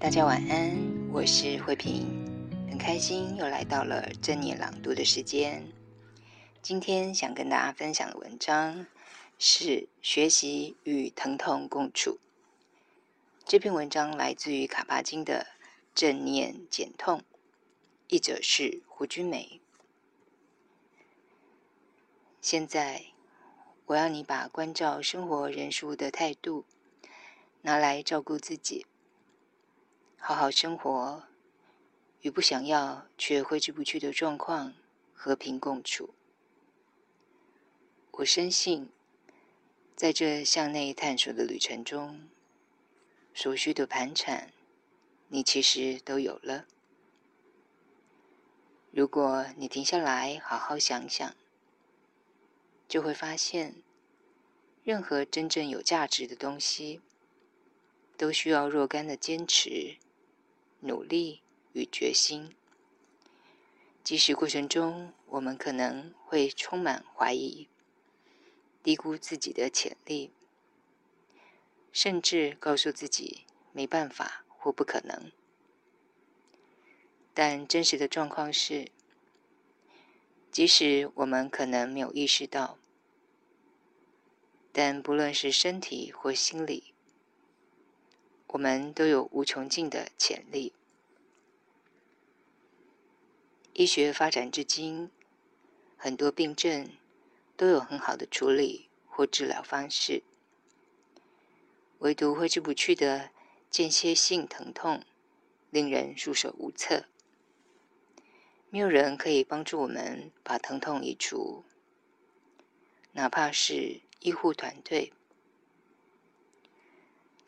[0.00, 2.06] 大家晚安，我是慧萍，
[2.70, 5.62] 很开心又来到了正念朗读的时间。
[6.62, 8.86] 今天想跟大家分享的文章
[9.38, 12.18] 是学习与疼痛共处。
[13.44, 15.48] 这篇文章来自于卡巴金的
[15.94, 17.18] 《正念减痛》，
[18.08, 19.60] 译者是胡君梅。
[22.40, 23.04] 现在，
[23.84, 26.64] 我要你把关照生活人事物的态度
[27.60, 28.86] 拿来照顾自己。
[30.22, 31.24] 好好生活，
[32.20, 34.74] 与不想要却挥之不去的状况
[35.14, 36.14] 和平共处。
[38.12, 38.90] 我深信，
[39.96, 42.28] 在这向内探索的旅程中，
[43.34, 44.52] 所需的盘缠，
[45.28, 46.66] 你其实都有了。
[48.92, 51.34] 如果你停下来好好想想，
[52.86, 53.74] 就会发现，
[54.84, 57.00] 任何真正有价值的东西，
[58.18, 59.96] 都需要若干的坚持。
[60.80, 61.42] 努力
[61.72, 62.54] 与决心，
[64.02, 67.68] 即使过程中我们可能会充满怀疑，
[68.82, 70.32] 低估自己的潜力，
[71.92, 75.30] 甚至告诉自己没办法或不可能。
[77.34, 78.90] 但真实的状况是，
[80.50, 82.78] 即使我们可能没有意识到，
[84.72, 86.92] 但不论是身体或心理，
[88.52, 90.72] 我们都有无穷尽的潜力。
[93.72, 95.08] 医学发展至今，
[95.96, 96.90] 很多病症
[97.56, 100.24] 都有很好的处理或治疗方式，
[102.00, 103.30] 唯独挥之不去的
[103.70, 105.04] 间歇性疼痛，
[105.70, 107.04] 令人束手无策。
[108.68, 111.64] 没有人可以帮助我们把疼痛移除，
[113.12, 115.12] 哪怕是医护团队。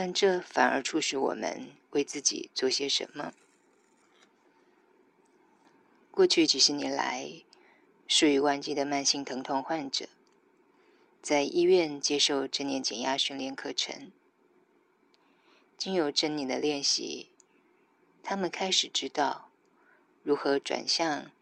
[0.00, 3.34] 但这反而促使我们为自己做些什么。
[6.12, 7.42] 过去几十年来，
[8.06, 10.08] 数以万计的慢性疼痛患者
[11.20, 14.12] 在医院接受正念减压训练课程，
[15.76, 17.30] 经由正念的练习，
[18.22, 19.50] 他们开始知道
[20.22, 21.32] 如何转向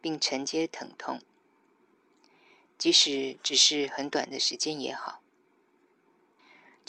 [0.00, 1.20] 并承接疼痛，
[2.76, 5.22] 即使只是很短的时间也好。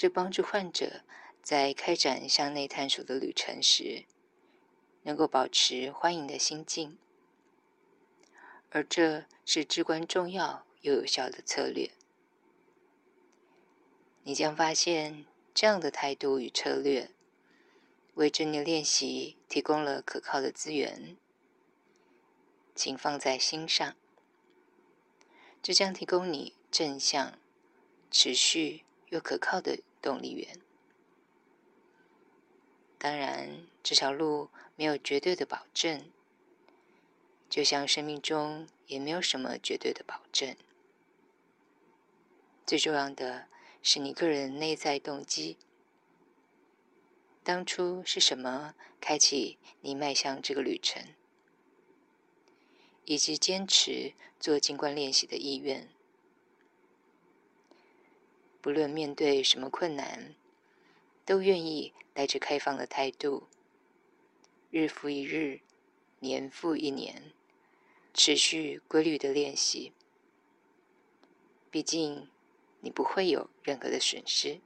[0.00, 1.02] 这帮助患者
[1.42, 4.06] 在开展向内探索的旅程时，
[5.02, 6.96] 能够保持欢迎的心境，
[8.70, 11.90] 而这是至关重要又有效的策略。
[14.22, 17.10] 你将发现，这样的态度与策略，
[18.14, 21.18] 为正念练习提供了可靠的资源，
[22.74, 23.94] 请放在心上。
[25.62, 27.38] 这将提供你正向、
[28.10, 30.58] 持续又可靠的动力源。
[32.98, 36.10] 当然，这条路没有绝对的保证，
[37.48, 40.54] 就像生命中也没有什么绝对的保证。
[42.66, 43.48] 最重要的
[43.82, 45.56] 是你个人内在动机。
[47.42, 51.02] 当初是什么开启你迈向这个旅程，
[53.06, 55.88] 以及坚持做静观练习的意愿？
[58.60, 60.34] 不论面对什么困难，
[61.24, 63.44] 都愿意带着开放的态度，
[64.70, 65.60] 日复一日，
[66.18, 67.32] 年复一年，
[68.12, 69.92] 持续规律的练习。
[71.70, 72.28] 毕竟，
[72.80, 74.60] 你不会有任何的损失。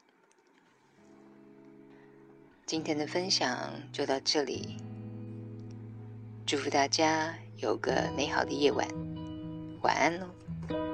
[2.67, 4.79] 今天的分享就到这里，
[6.47, 8.88] 祝福大家有个美好的夜晚，
[9.82, 10.94] 晚安喽。